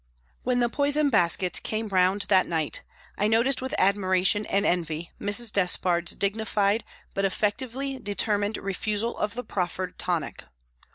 When 0.41 0.61
the 0.61 0.67
poison 0.67 1.11
basket 1.11 1.61
came 1.61 1.87
round 1.89 2.23
that 2.23 2.47
night, 2.47 2.81
I 3.19 3.27
THE 3.27 3.35
HOSPITAL 3.35 3.37
105 3.37 3.37
noticed 3.39 3.61
with 3.61 3.79
admiration 3.79 4.45
and 4.47 4.65
envy 4.65 5.11
Mrs. 5.21 5.53
Despard's 5.53 6.15
dignified 6.15 6.83
but 7.13 7.23
effectively 7.23 7.99
determined 7.99 8.57
refusal 8.57 9.15
of 9.15 9.35
the 9.35 9.43
proffered 9.43 9.99
tonic. 9.99 10.43